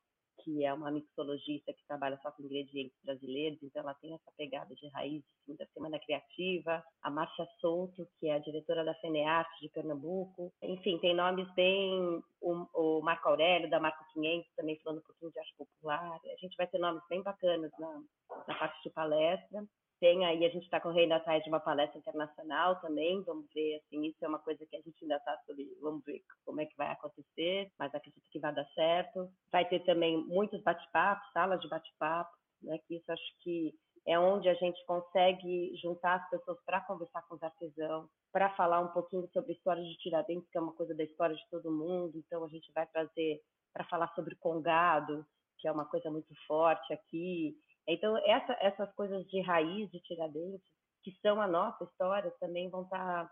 [0.42, 4.74] que é uma mixologista que trabalha só com ingredientes brasileiros, então ela tem essa pegada
[4.74, 6.82] de raiz assim, da Semana Criativa.
[7.02, 10.54] A Márcia Souto, que é a diretora da FENEARTE de Pernambuco.
[10.62, 12.24] Enfim, tem nomes bem...
[12.42, 16.20] O, o Marco Aurélio, da Marco 500, também falando um pouquinho de arte popular.
[16.26, 18.04] A gente vai ter nomes bem bacanas na,
[18.48, 19.64] na parte de palestra.
[20.04, 24.06] Tem aí, a gente está correndo atrás de uma palestra internacional também, vamos ver, assim,
[24.06, 26.76] isso é uma coisa que a gente ainda está sobre, vamos ver como é que
[26.76, 29.32] vai acontecer, mas acredito que vai dar certo.
[29.50, 32.30] Vai ter também muitos bate-papos, salas de bate-papo,
[32.64, 33.74] né, que isso acho que
[34.06, 38.82] é onde a gente consegue juntar as pessoas para conversar com os artesãos, para falar
[38.82, 41.72] um pouquinho sobre a história de Tiradentes, que é uma coisa da história de todo
[41.72, 43.40] mundo, então a gente vai trazer
[43.72, 45.26] para falar sobre Congado,
[45.60, 47.56] que é uma coisa muito forte aqui,
[47.88, 50.62] então, essa, essas coisas de raiz de Tiradentes,
[51.04, 53.30] que são a nossa história, também vão estar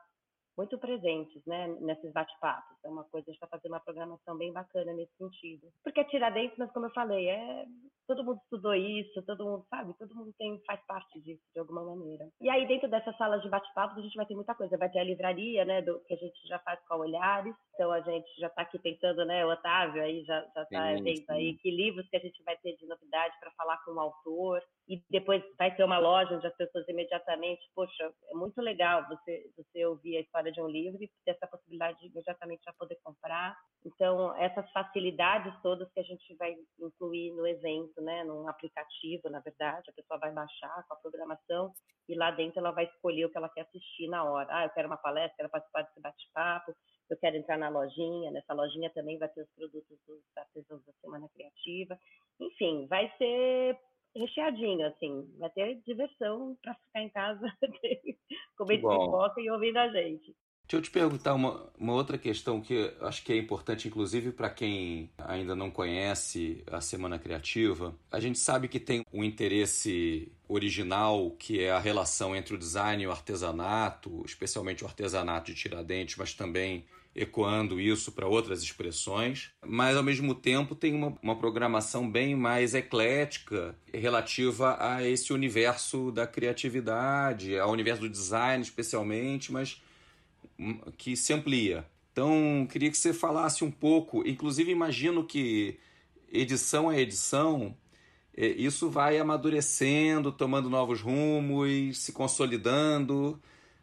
[0.57, 2.77] muito presentes né, nesses bate-papos.
[2.83, 5.67] É uma coisa, a gente está fazendo uma programação bem bacana nesse sentido.
[5.83, 7.65] Porque Tiradentes, mas como eu falei, é
[8.07, 11.83] todo mundo estudou isso, todo mundo sabe, todo mundo tem faz parte disso de alguma
[11.83, 12.27] maneira.
[12.41, 14.99] E aí dentro dessas salas de bate-papo a gente vai ter muita coisa, vai ter
[14.99, 17.55] a livraria, né, do que a gente já faz com a Olhares.
[17.73, 21.29] Então a gente já está aqui pensando, né, o Otávio aí já já está vendo
[21.29, 24.61] aí que livros que a gente vai ter de novidade para falar com o autor
[24.87, 29.49] e depois vai ter uma loja onde as pessoas imediatamente, poxa, é muito legal você
[29.55, 32.97] você ouvir a história de um livro e ter essa possibilidade de imediatamente já poder
[33.03, 33.57] comprar.
[33.85, 39.41] Então essas facilidades todas que a gente vai incluir no evento né, num aplicativo, na
[39.41, 41.73] verdade, a pessoa vai baixar com a programação
[42.07, 44.47] e lá dentro ela vai escolher o que ela quer assistir na hora.
[44.49, 46.73] Ah, eu quero uma palestra, quero participar desse bate-papo,
[47.09, 50.93] eu quero entrar na lojinha, nessa lojinha também vai ter os produtos dos artesãos da
[51.01, 51.97] Semana Criativa.
[52.39, 53.77] Enfim, vai ser
[54.15, 57.41] recheadinho, assim, vai ter diversão para ficar em casa
[58.57, 60.35] comendo pipoca e ouvindo a gente.
[60.71, 64.49] Deixa eu te perguntar uma, uma outra questão que acho que é importante, inclusive para
[64.49, 67.93] quem ainda não conhece a Semana Criativa.
[68.09, 73.03] A gente sabe que tem um interesse original, que é a relação entre o design
[73.03, 76.85] e o artesanato, especialmente o artesanato de Tiradentes, mas também
[77.15, 82.73] ecoando isso para outras expressões, mas ao mesmo tempo tem uma, uma programação bem mais
[82.73, 89.81] eclética relativa a esse universo da criatividade, ao universo do design especialmente, mas
[90.57, 91.85] hum, que se amplia.
[92.13, 95.77] Então, queria que você falasse um pouco, inclusive imagino que
[96.31, 97.75] edição a edição,
[98.35, 103.41] é, isso vai amadurecendo, tomando novos rumos, se consolidando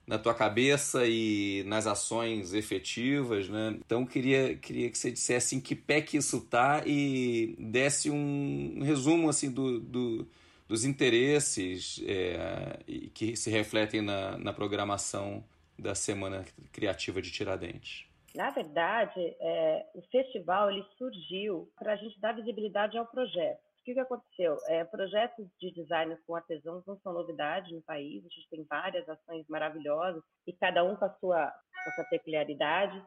[0.09, 3.79] na tua cabeça e nas ações efetivas, né?
[3.85, 8.81] Então queria queria que você dissesse em que pé que isso tá e desse um
[8.83, 10.27] resumo assim do, do
[10.67, 12.79] dos interesses é,
[13.13, 15.45] que se refletem na, na programação
[15.79, 18.07] da Semana Criativa de Tiradentes.
[18.35, 23.95] Na verdade, é, o festival ele surgiu para a gente dar visibilidade ao projeto que,
[23.95, 24.59] que aconteceu?
[24.67, 29.09] É, projetos de design com artesãos não são novidade no país, a gente tem várias
[29.09, 31.51] ações maravilhosas e cada um com a sua,
[31.85, 33.03] com a sua peculiaridade.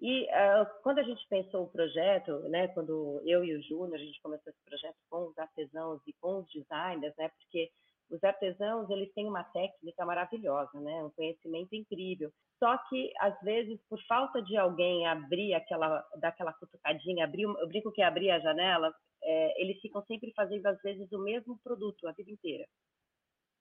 [0.00, 4.04] E uh, quando a gente pensou o projeto, né, quando eu e o Júnior, a
[4.04, 7.70] gente começou esse projeto com os artesãos e com os designers, né, porque
[8.10, 12.32] os artesãos eles têm uma técnica maravilhosa, né, um conhecimento incrível.
[12.58, 17.68] Só que às vezes por falta de alguém abrir aquela, dar aquela cutucadinha, abrir, eu
[17.68, 18.92] brinco que é abrir a janela,
[19.24, 22.66] é, eles ficam sempre fazendo, às vezes, o mesmo produto a vida inteira.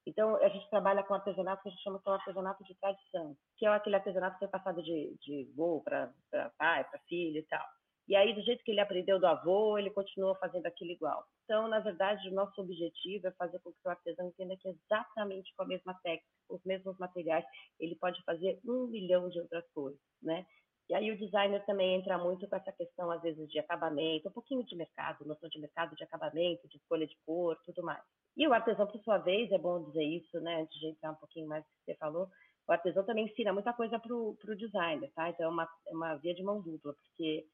[0.05, 3.65] Então, a gente trabalha com artesanato que a gente chama de artesanato de tradição, que
[3.65, 6.11] é aquele artesanato que foi passado de, de avô para
[6.57, 7.65] pai, para filho e tal.
[8.05, 11.25] E aí, do jeito que ele aprendeu do avô, ele continua fazendo aquilo igual.
[11.45, 15.53] Então, na verdade, o nosso objetivo é fazer com que o artesão entenda que exatamente
[15.55, 17.45] com a mesma técnica, os mesmos materiais,
[17.79, 20.45] ele pode fazer um milhão de outras coisas, né?
[20.89, 24.31] E aí o designer também entra muito com essa questão, às vezes, de acabamento, um
[24.31, 28.03] pouquinho de mercado, noção de mercado, de acabamento, de escolha de cor, tudo mais.
[28.35, 31.15] E o artesão, por sua vez, é bom dizer isso, né, antes de entrar um
[31.15, 32.27] pouquinho mais no que você falou,
[32.67, 35.29] o artesão também ensina muita coisa para o designer, tá?
[35.29, 37.45] Então é uma, é uma via de mão dupla, porque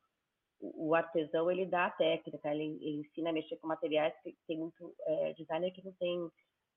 [0.60, 4.58] o, artesão, ele dá a técnica, ele, ele ensina a mexer com materiais, que tem
[4.58, 6.30] muito é, designer que não tem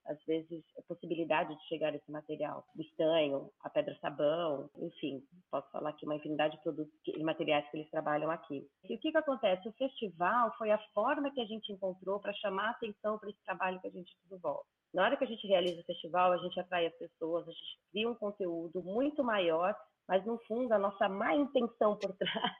[0.07, 2.64] às vezes, a possibilidade de chegar esse material.
[2.76, 7.76] O estanho, a pedra-sabão, enfim, posso falar aqui uma infinidade de produtos e materiais que
[7.76, 8.66] eles trabalham aqui.
[8.88, 9.68] E o que, que acontece?
[9.68, 13.42] O festival foi a forma que a gente encontrou para chamar a atenção para esse
[13.44, 14.66] trabalho que a gente desenvolve.
[14.92, 17.78] Na hora que a gente realiza o festival, a gente atrai as pessoas, a gente
[17.90, 19.74] cria um conteúdo muito maior,
[20.07, 22.59] mas no fundo a nossa má intenção por trás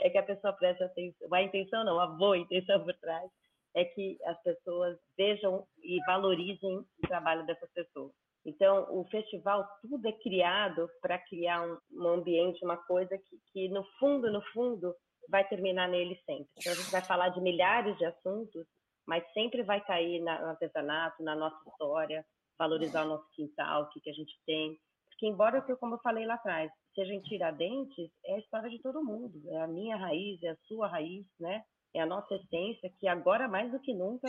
[0.00, 1.28] é que a pessoa preste atenção.
[1.28, 3.30] Má intenção não, a boa intenção por trás
[3.76, 8.10] é que as pessoas vejam e valorizem o trabalho dessas pessoas.
[8.44, 13.68] Então, o festival, tudo é criado para criar um, um, ambiente, uma coisa que, que,
[13.68, 14.94] no fundo, no fundo,
[15.28, 16.48] vai terminar nele sempre.
[16.56, 18.66] Então, a gente vai falar de milhares de assuntos,
[19.06, 22.24] mas sempre vai cair na, no artesanato, na nossa história,
[22.58, 24.78] valorizar o nosso quintal, o que, que a gente tem.
[25.08, 29.04] Porque, embora, como eu falei lá atrás, seja em Tiradentes, é a história de todo
[29.04, 29.42] mundo.
[29.50, 31.62] É a minha raiz, é a sua raiz, né?
[31.96, 34.28] É a nossa essência que agora mais do que nunca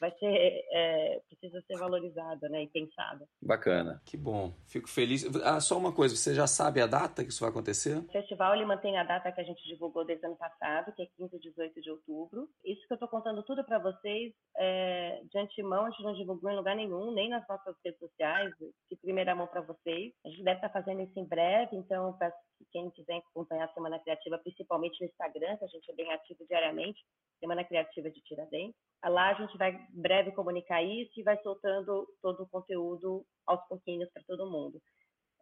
[0.00, 3.26] vai ser é, precisa ser valorizada, né, e pensada.
[3.42, 5.24] Bacana, que bom, fico feliz.
[5.42, 7.98] Ah, só uma coisa, você já sabe a data que isso vai acontecer?
[7.98, 11.02] O festival ele mantém a data que a gente divulgou desde o ano passado, que
[11.02, 12.48] é 15 e 18 de outubro.
[12.64, 16.50] Isso que eu estou contando tudo para vocês é, de antemão, a gente não divulgou
[16.50, 18.52] em lugar nenhum, nem nas nossas redes sociais,
[18.90, 20.12] de primeira mão para vocês.
[20.24, 23.66] A gente deve estar tá fazendo isso em breve, então peço que quem quiser acompanhar
[23.66, 27.00] a Semana Criativa, principalmente no Instagram, que a gente é bem ativo diariamente,
[27.44, 28.74] Semana Criativa de Tiradentes.
[29.04, 34.08] Lá a gente vai breve comunicar isso e vai soltando todo o conteúdo aos pouquinhos
[34.14, 34.80] para todo mundo.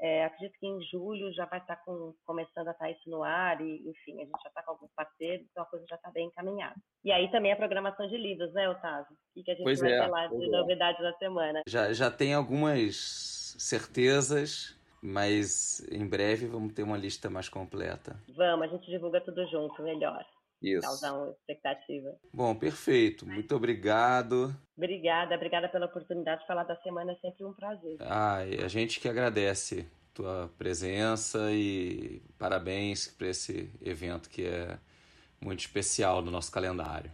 [0.00, 3.08] É, acredito que em julho já vai estar tá com, começando a estar tá isso
[3.08, 5.94] no ar e, enfim, a gente já está com alguns parceiros, então a coisa já
[5.94, 6.74] está bem encaminhada.
[7.04, 9.16] E aí também a programação de livros, né, Otávio?
[9.36, 10.48] O que, a gente pois vai é, falar de é.
[10.48, 11.60] novidades na semana?
[11.68, 18.16] Já, já tem algumas certezas, mas em breve vamos ter uma lista mais completa.
[18.36, 20.26] Vamos, a gente divulga tudo junto, melhor.
[20.62, 20.82] Isso.
[20.82, 22.14] causar uma expectativa.
[22.32, 23.26] Bom, perfeito.
[23.26, 24.54] Muito obrigado.
[24.76, 27.96] Obrigada, obrigada pela oportunidade de falar da semana, é sempre um prazer.
[28.00, 34.78] Ah, a gente que agradece tua presença e parabéns por esse evento que é
[35.40, 37.10] muito especial no nosso calendário.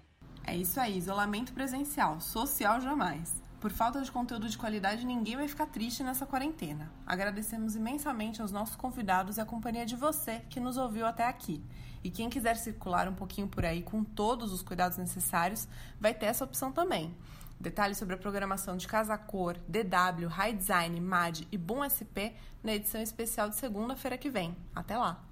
[0.47, 3.48] É isso aí, isolamento presencial, social jamais.
[3.61, 6.93] Por falta de conteúdo de qualidade, ninguém vai ficar triste nessa quarentena.
[7.05, 11.61] Agradecemos imensamente aos nossos convidados e a companhia de você que nos ouviu até aqui.
[12.05, 15.67] E quem quiser circular um pouquinho por aí com todos os cuidados necessários,
[16.01, 17.13] vai ter essa opção também.
[17.59, 22.75] Detalhes sobre a programação de Casa Cor, DW, High Design, MAD e Boom SP na
[22.75, 24.57] edição especial de segunda-feira que vem.
[24.73, 25.28] Até lá!